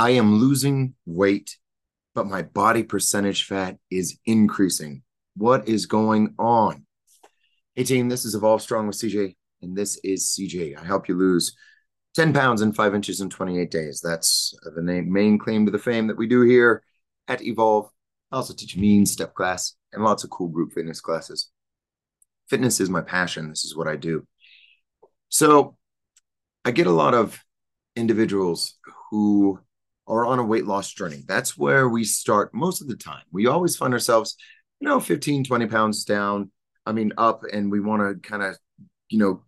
[0.00, 1.58] I am losing weight,
[2.14, 5.02] but my body percentage fat is increasing.
[5.36, 6.86] What is going on?
[7.74, 10.74] Hey, team, this is Evolve Strong with CJ, and this is CJ.
[10.78, 11.54] I help you lose
[12.14, 14.00] 10 pounds and five inches in 28 days.
[14.02, 16.82] That's the name, main claim to the fame that we do here
[17.28, 17.90] at Evolve.
[18.32, 21.50] I also teach mean step class and lots of cool group fitness classes.
[22.48, 23.50] Fitness is my passion.
[23.50, 24.26] This is what I do.
[25.28, 25.76] So
[26.64, 27.38] I get a lot of
[27.96, 28.78] individuals
[29.10, 29.60] who
[30.10, 31.22] are on a weight loss journey.
[31.26, 33.22] That's where we start most of the time.
[33.32, 34.36] We always find ourselves,
[34.80, 36.50] you know, 15, 20 pounds down,
[36.84, 38.58] I mean, up, and we want to kind of,
[39.08, 39.44] you know,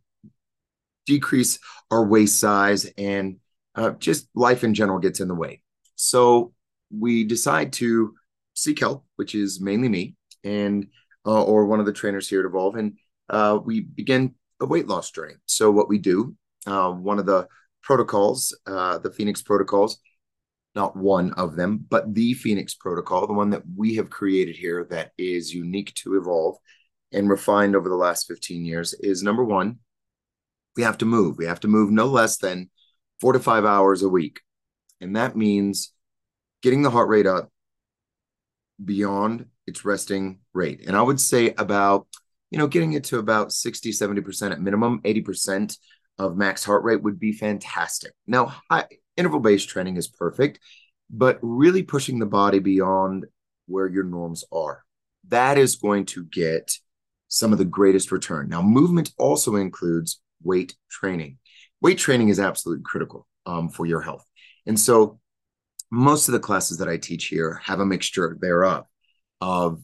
[1.04, 1.58] decrease
[1.90, 3.36] our waist size and
[3.74, 5.62] uh, just life in general gets in the way.
[5.96, 6.52] So
[6.96, 8.14] we decide to
[8.54, 10.86] seek help, which is mainly me and
[11.26, 14.86] uh, or one of the trainers here at Evolve, and uh, we begin a weight
[14.86, 15.34] loss journey.
[15.46, 17.48] So what we do, uh, one of the
[17.82, 19.98] protocols, uh, the Phoenix protocols,
[20.74, 24.86] not one of them, but the Phoenix protocol, the one that we have created here
[24.90, 26.56] that is unique to Evolve
[27.12, 29.78] and refined over the last 15 years, is number one,
[30.76, 31.36] we have to move.
[31.36, 32.70] We have to move no less than
[33.20, 34.40] four to five hours a week.
[35.00, 35.92] And that means
[36.62, 37.50] getting the heart rate up
[38.82, 40.84] beyond its resting rate.
[40.86, 42.06] And I would say about,
[42.50, 45.76] you know, getting it to about 60, 70% at minimum, 80%
[46.18, 48.12] of max heart rate would be fantastic.
[48.26, 50.60] Now, high, interval based training is perfect,
[51.10, 53.26] but really pushing the body beyond
[53.66, 54.84] where your norms are.
[55.28, 56.72] That is going to get
[57.28, 58.48] some of the greatest return.
[58.48, 61.38] Now, movement also includes weight training.
[61.80, 64.24] Weight training is absolutely critical um, for your health.
[64.66, 65.18] And so,
[65.90, 68.86] most of the classes that I teach here have a mixture thereof
[69.40, 69.82] of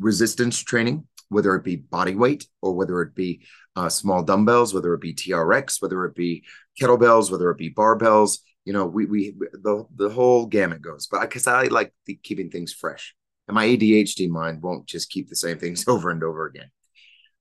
[0.00, 3.42] resistance training, whether it be body weight or whether it be
[3.78, 6.44] uh, small dumbbells, whether it be TRX, whether it be
[6.80, 8.38] kettlebells, whether it be barbells.
[8.64, 11.06] You know, we we the the whole gamut goes.
[11.06, 13.14] But because I like the, keeping things fresh,
[13.46, 16.70] and my ADHD mind won't just keep the same things over and over again.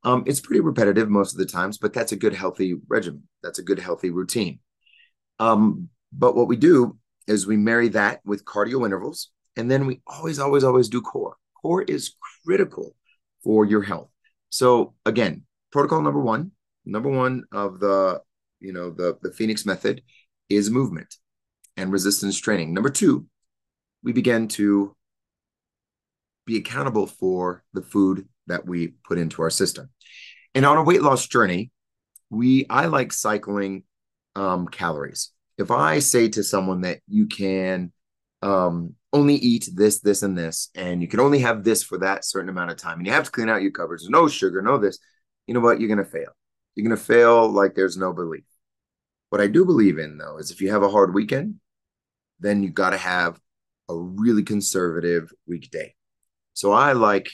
[0.03, 3.23] Um, it's pretty repetitive most of the times, but that's a good healthy regimen.
[3.41, 4.59] That's a good healthy routine.
[5.39, 10.01] Um, but what we do is we marry that with cardio intervals, and then we
[10.05, 11.35] always, always, always do core.
[11.59, 12.13] Core is
[12.45, 12.95] critical
[13.43, 14.09] for your health.
[14.49, 16.51] So again, protocol number one,
[16.85, 18.21] number one of the
[18.59, 20.01] you know the the Phoenix method
[20.49, 21.15] is movement
[21.75, 22.73] and resistance training.
[22.73, 23.27] Number two,
[24.03, 24.95] we begin to
[26.45, 29.89] be accountable for the food that we put into our system.
[30.55, 31.71] And on a weight loss journey,
[32.29, 33.83] we I like cycling
[34.35, 35.31] um, calories.
[35.57, 37.91] If I say to someone that you can
[38.41, 42.25] um, only eat this, this, and this, and you can only have this for that
[42.25, 44.77] certain amount of time, and you have to clean out your cupboards, no sugar, no
[44.77, 44.99] this,
[45.47, 45.79] you know what?
[45.79, 46.35] You're going to fail.
[46.75, 48.43] You're going to fail like there's no belief.
[49.29, 51.55] What I do believe in, though, is if you have a hard weekend,
[52.39, 53.39] then you got to have
[53.89, 55.95] a really conservative weekday.
[56.53, 57.31] So I like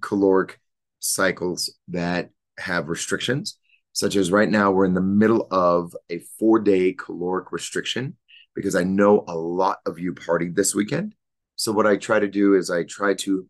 [0.00, 0.58] caloric
[1.00, 3.58] cycles that have restrictions,
[3.92, 8.16] such as right now we're in the middle of a four day caloric restriction
[8.54, 11.14] because I know a lot of you partied this weekend.
[11.56, 13.46] So what I try to do is I try to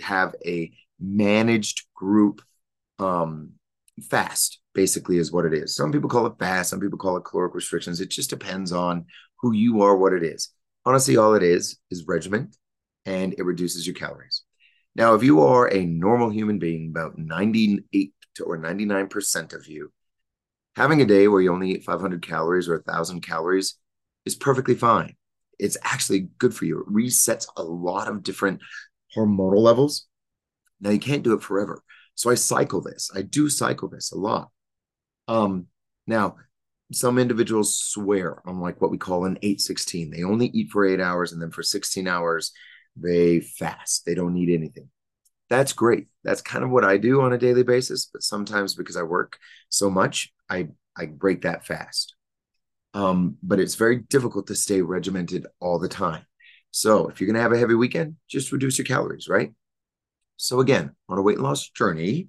[0.00, 2.42] have a managed group
[2.98, 3.52] um,
[4.10, 5.74] fast basically is what it is.
[5.74, 8.00] Some people call it fast, some people call it caloric restrictions.
[8.00, 9.06] It just depends on
[9.40, 10.50] who you are, what it is.
[10.84, 12.56] Honestly, all it is is regiment
[13.04, 14.42] and it reduces your calories.
[14.94, 19.92] Now, if you are a normal human being, about 98 to or 99% of you,
[20.76, 23.76] having a day where you only eat 500 calories or 1,000 calories
[24.24, 25.14] is perfectly fine.
[25.58, 26.80] It's actually good for you.
[26.80, 28.60] It resets a lot of different
[29.16, 30.06] hormonal levels.
[30.80, 31.82] Now, you can't do it forever.
[32.18, 33.12] So I cycle this.
[33.14, 34.50] I do cycle this a lot.
[35.28, 35.66] Um,
[36.08, 36.34] now,
[36.92, 40.10] some individuals swear on like what we call an 816.
[40.10, 42.50] They only eat for eight hours and then for 16 hours
[42.96, 44.04] they fast.
[44.04, 44.90] They don't need anything.
[45.48, 46.08] That's great.
[46.24, 48.06] That's kind of what I do on a daily basis.
[48.12, 52.16] But sometimes because I work so much, I I break that fast.
[52.94, 56.26] Um, but it's very difficult to stay regimented all the time.
[56.72, 59.52] So if you're gonna have a heavy weekend, just reduce your calories, right?
[60.38, 62.28] So again, on a weight loss journey,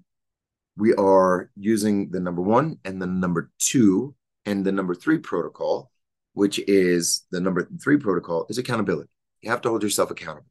[0.76, 4.16] we are using the number one and the number two
[4.46, 5.92] and the number three protocol,
[6.34, 9.10] which is the number three protocol is accountability.
[9.42, 10.50] You have to hold yourself accountable.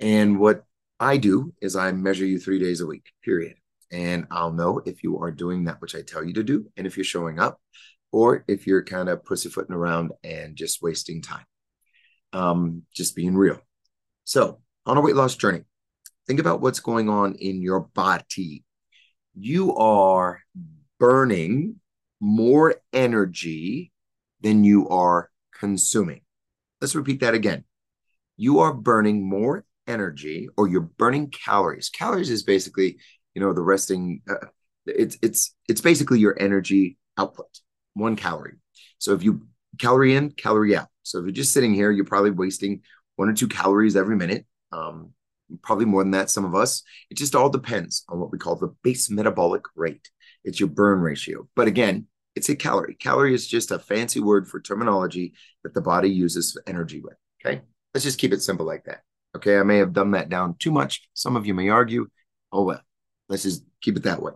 [0.00, 0.64] And what
[0.98, 3.54] I do is I measure you three days a week, period.
[3.92, 6.88] And I'll know if you are doing that which I tell you to do, and
[6.88, 7.60] if you're showing up,
[8.10, 11.44] or if you're kind of pussyfooting around and just wasting time.
[12.32, 13.60] Um, just being real.
[14.24, 15.60] So, on a weight loss journey,
[16.26, 18.64] think about what's going on in your body.
[19.34, 20.40] You are
[20.98, 21.80] burning
[22.20, 23.92] more energy
[24.40, 26.20] than you are consuming.
[26.80, 27.64] Let's repeat that again.
[28.36, 31.88] You are burning more energy or you're burning calories.
[31.88, 32.98] Calories is basically,
[33.34, 34.46] you know, the resting uh,
[34.86, 37.46] it's it's it's basically your energy output.
[37.94, 38.58] One calorie.
[38.98, 39.46] So if you
[39.78, 40.88] calorie in, calorie out.
[41.02, 42.82] So if you're just sitting here, you're probably wasting
[43.16, 44.46] one or two calories every minute.
[44.72, 45.12] Um,
[45.62, 46.82] probably more than that, some of us.
[47.10, 50.08] It just all depends on what we call the base metabolic rate.
[50.44, 51.48] It's your burn ratio.
[51.54, 52.96] But again, it's a calorie.
[52.96, 57.14] Calorie is just a fancy word for terminology that the body uses for energy with.
[57.44, 57.62] Okay.
[57.92, 59.02] Let's just keep it simple like that.
[59.36, 59.58] Okay.
[59.58, 61.08] I may have dumbed that down too much.
[61.14, 62.08] Some of you may argue,
[62.52, 62.80] oh, well,
[63.28, 64.32] let's just keep it that way.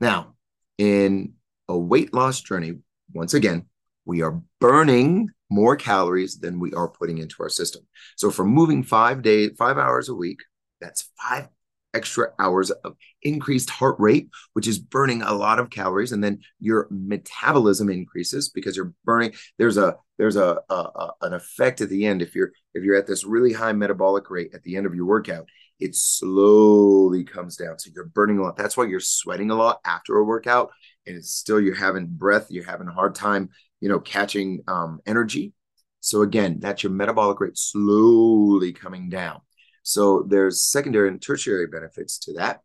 [0.00, 0.34] Now,
[0.78, 1.34] in
[1.68, 2.78] a weight loss journey,
[3.12, 3.66] once again,
[4.04, 7.86] we are burning more calories than we are putting into our system.
[8.16, 10.38] So for moving five days, five hours a week,
[10.80, 11.48] that's five
[11.92, 16.40] extra hours of increased heart rate, which is burning a lot of calories, and then
[16.60, 19.32] your metabolism increases because you're burning.
[19.58, 22.96] There's a there's a, a, a, an effect at the end if you're if you're
[22.96, 25.48] at this really high metabolic rate at the end of your workout,
[25.78, 27.78] it slowly comes down.
[27.78, 28.56] So you're burning a lot.
[28.56, 30.70] That's why you're sweating a lot after a workout,
[31.06, 33.50] and it's still you're having breath, you're having a hard time
[33.80, 35.52] you know, catching um, energy.
[36.00, 39.40] So again, that's your metabolic rate slowly coming down.
[39.82, 42.60] So there's secondary and tertiary benefits to that.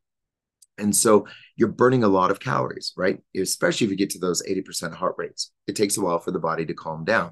[0.78, 1.26] And so
[1.56, 3.20] you're burning a lot of calories, right?
[3.36, 5.52] Especially if you get to those 80% heart rates.
[5.68, 7.32] It takes a while for the body to calm down.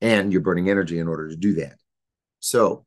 [0.00, 1.76] And you're burning energy in order to do that.
[2.40, 2.84] So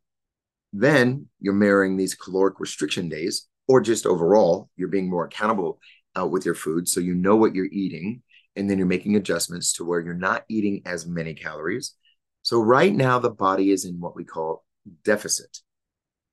[0.74, 5.80] then you're marrying these caloric restriction days, or just overall, you're being more accountable
[6.20, 6.88] uh, with your food.
[6.88, 8.24] So you know what you're eating
[8.56, 11.96] and then you're making adjustments to where you're not eating as many calories.
[12.44, 14.66] So right now the body is in what we call
[15.04, 15.60] deficit.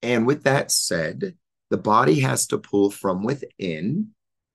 [0.03, 1.37] And with that said,
[1.71, 4.09] the body has to pull from within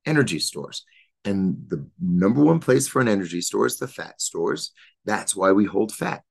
[0.05, 0.83] energy stores.
[1.25, 4.71] And the number one place for an energy store is the fat stores.
[5.05, 6.23] That's why we hold fat.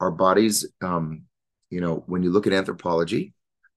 [0.00, 1.22] Our bodies, um,
[1.70, 3.32] you know, when you look at anthropology,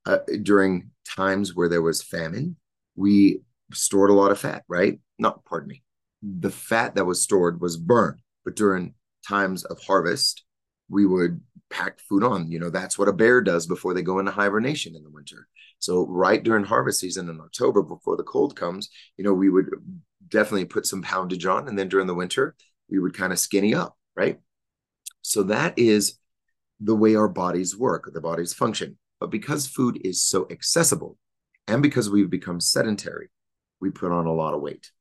[0.05, 2.55] uh, during times where there was famine,
[2.95, 3.41] we
[3.73, 4.99] stored a lot of fat, right?
[5.19, 5.83] Not, pardon me,
[6.21, 8.19] the fat that was stored was burned.
[8.43, 8.93] But during
[9.27, 10.43] times of harvest,
[10.89, 12.49] we would pack food on.
[12.51, 15.47] You know, that's what a bear does before they go into hibernation in the winter.
[15.79, 19.69] So right during harvest season in October, before the cold comes, you know, we would
[20.27, 21.67] definitely put some poundage on.
[21.67, 22.55] And then during the winter,
[22.89, 24.39] we would kind of skinny up, right?
[25.21, 26.19] So that is
[26.79, 28.97] the way our bodies work, the bodies function.
[29.19, 31.17] But because food is so accessible
[31.67, 33.29] and because we've become sedentary,
[33.81, 34.91] we put on a lot of weight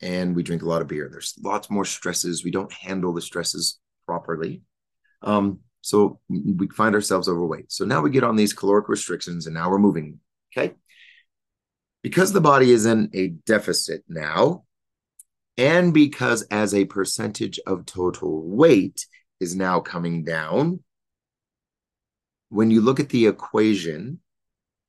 [0.00, 1.08] and we drink a lot of beer.
[1.10, 2.44] There's lots more stresses.
[2.44, 4.62] We don't handle the stresses properly.
[5.22, 7.72] Um, so we find ourselves overweight.
[7.72, 10.20] So now we get on these caloric restrictions and now we're moving.
[10.52, 10.74] Okay.
[12.02, 14.64] Because the body is in a deficit now,
[15.58, 19.06] and because as a percentage of total weight
[19.38, 20.82] is now coming down,
[22.48, 24.20] when you look at the equation,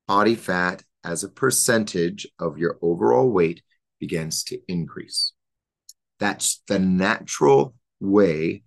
[0.08, 3.62] body fat as a percentage of your overall weight
[4.02, 5.32] begins to increase.
[6.18, 8.64] That's the natural way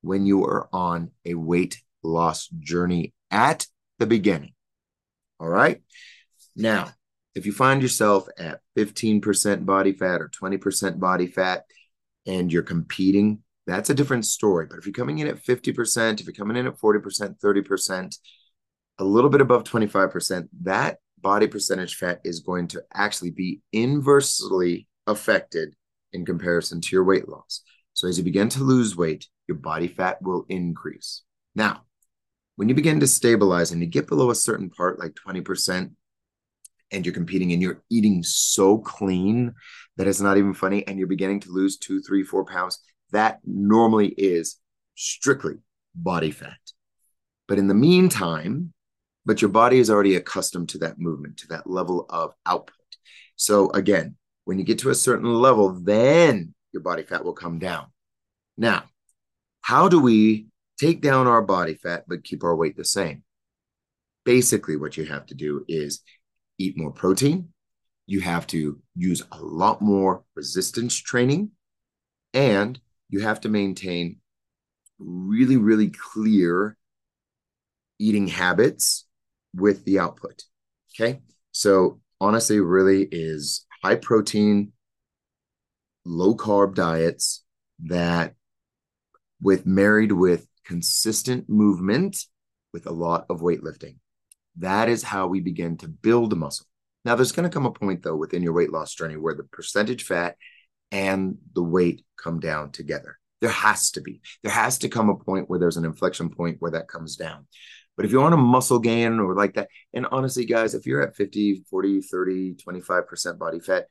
[0.00, 3.66] when you are on a weight loss journey at
[3.98, 4.54] the beginning.
[5.38, 5.82] All right.
[6.56, 6.92] Now,
[7.34, 11.66] if you find yourself at 15% body fat or 20% body fat
[12.26, 14.64] and you're competing, that's a different story.
[14.64, 18.16] But if you're coming in at 50%, if you're coming in at 40%, 30%,
[18.98, 24.86] a little bit above 25%, that body percentage fat is going to actually be inversely
[25.06, 25.74] affected
[26.12, 27.62] in comparison to your weight loss.
[27.92, 31.22] So as you begin to lose weight, your body fat will increase.
[31.54, 31.82] Now,
[32.56, 35.92] when you begin to stabilize and you get below a certain part, like 20%,
[36.92, 39.54] and you're competing and you're eating so clean
[39.96, 42.78] that it's not even funny, and you're beginning to lose two, three, four pounds,
[43.12, 44.56] that normally is
[44.94, 45.54] strictly
[45.94, 46.58] body fat.
[47.48, 48.72] But in the meantime,
[49.24, 52.74] but your body is already accustomed to that movement, to that level of output.
[53.36, 57.58] So again, when you get to a certain level, then your body fat will come
[57.58, 57.86] down.
[58.56, 58.84] Now,
[59.60, 60.46] how do we
[60.78, 63.22] take down our body fat but keep our weight the same?
[64.24, 66.00] Basically, what you have to do is
[66.58, 67.48] eat more protein.
[68.06, 71.50] You have to use a lot more resistance training.
[72.34, 74.16] And you have to maintain
[74.98, 76.76] really, really clear
[77.98, 79.06] eating habits
[79.54, 80.42] with the output.
[80.94, 81.20] Okay.
[81.52, 84.72] So honestly, really is high protein,
[86.04, 87.44] low carb diets
[87.84, 88.34] that
[89.40, 92.24] with married with consistent movement
[92.72, 93.96] with a lot of weightlifting.
[94.58, 96.66] That is how we begin to build muscle.
[97.04, 99.44] Now, there's going to come a point, though, within your weight loss journey where the
[99.44, 100.36] percentage fat
[100.92, 103.18] and the weight come down together.
[103.40, 104.20] There has to be.
[104.42, 107.46] There has to come a point where there's an inflection point where that comes down.
[108.00, 111.02] But if you want a muscle gain or like that, and honestly, guys, if you're
[111.02, 113.88] at 50, 40, 30, 25% body fat,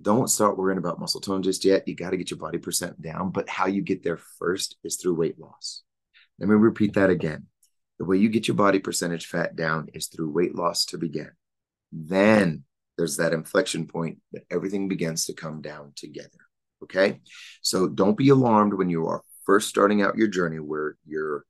[0.00, 1.86] don't start worrying about muscle tone just yet.
[1.86, 3.32] You got to get your body percent down.
[3.32, 5.82] But how you get there first is through weight loss.
[6.38, 7.48] Let me repeat that again.
[7.98, 11.32] The way you get your body percentage fat down is through weight loss to begin.
[11.92, 12.64] Then
[12.96, 16.30] there's that inflection point that everything begins to come down together.
[16.84, 17.20] Okay.
[17.60, 21.44] So don't be alarmed when you are first starting out your journey where your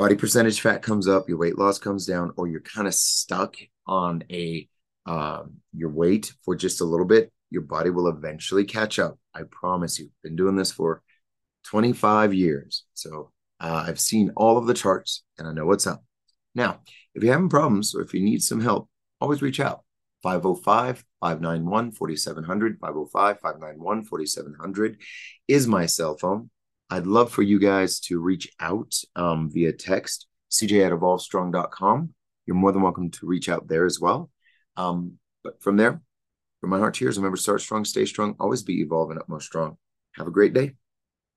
[0.00, 3.54] body percentage fat comes up, your weight loss comes down, or you're kind of stuck
[3.86, 4.66] on a
[5.04, 7.30] um, your weight for just a little bit.
[7.50, 9.18] Your body will eventually catch up.
[9.34, 10.08] I promise you.
[10.22, 11.02] Been doing this for
[11.64, 12.84] 25 years.
[12.94, 13.30] So
[13.60, 16.02] uh, I've seen all of the charts and I know what's up.
[16.54, 16.80] Now,
[17.14, 18.88] if you're having problems or if you need some help,
[19.20, 19.84] always reach out.
[20.22, 22.78] 505 591 4700.
[22.80, 24.96] 505 591 4700
[25.46, 26.48] is my cell phone.
[26.90, 32.14] I'd love for you guys to reach out um, via text, cj at evolvestrong.com.
[32.46, 34.30] You're more than welcome to reach out there as well.
[34.76, 36.02] Um, but from there,
[36.60, 39.46] from my heart to yours, remember start strong, stay strong, always be evolving up most
[39.46, 39.76] strong.
[40.16, 40.74] Have a great day.